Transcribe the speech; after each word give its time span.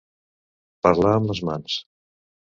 Parlar 0.87 1.13
amb 1.19 1.31
les 1.33 1.43
mans. 1.51 1.79